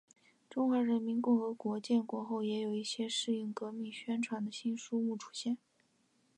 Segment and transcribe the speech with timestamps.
[0.49, 5.59] 中华人民共和国建国后也有一些适应革命宣传的新书目出现。